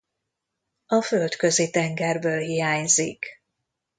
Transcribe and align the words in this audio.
A 0.85 1.01
Földközi-tengerből 1.01 2.39
hiányzik. 2.41 3.43